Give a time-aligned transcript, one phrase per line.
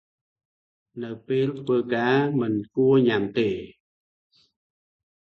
[1.03, 3.49] នៅពេលធ្វើការ មិនគួរញ៉ាំទេ។